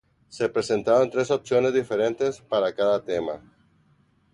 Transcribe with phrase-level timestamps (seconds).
[0.29, 3.39] Se presentaron tres opciones diferentes para cada tema.